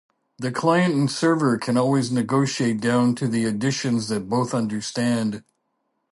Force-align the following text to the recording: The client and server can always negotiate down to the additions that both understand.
The 0.39 0.49
client 0.51 0.95
and 0.95 1.11
server 1.11 1.59
can 1.59 1.77
always 1.77 2.09
negotiate 2.11 2.81
down 2.81 3.13
to 3.17 3.27
the 3.27 3.45
additions 3.45 4.07
that 4.07 4.27
both 4.27 4.51
understand. 4.51 5.43